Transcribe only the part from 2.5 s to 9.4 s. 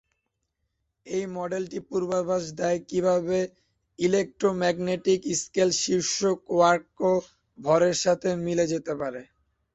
দেয় কিভাবে electromagnetic scale শীর্ষ কোয়ার্ক ভরের সাথে মিলে যেতে পারে।